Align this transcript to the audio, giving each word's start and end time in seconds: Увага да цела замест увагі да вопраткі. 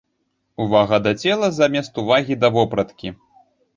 Увага 0.65 0.99
да 1.07 1.11
цела 1.25 1.49
замест 1.59 1.99
увагі 2.05 2.39
да 2.45 2.51
вопраткі. 2.57 3.17